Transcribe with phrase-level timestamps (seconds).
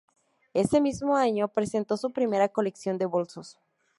[0.55, 3.59] Ese mismo año presentó su primera colección de bolsos.